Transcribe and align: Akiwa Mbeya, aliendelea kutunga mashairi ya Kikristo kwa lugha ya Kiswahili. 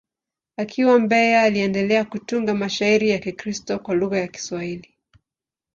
Akiwa 0.57 0.99
Mbeya, 0.99 1.41
aliendelea 1.43 2.05
kutunga 2.05 2.53
mashairi 2.55 3.09
ya 3.09 3.19
Kikristo 3.19 3.79
kwa 3.79 3.95
lugha 3.95 4.19
ya 4.19 4.27
Kiswahili. 4.27 4.95